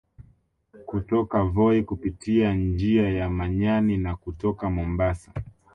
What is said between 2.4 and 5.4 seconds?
njia ya Manyani na kutoka Mombasa